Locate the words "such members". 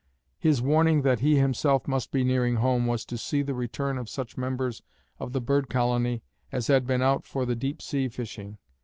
4.09-4.81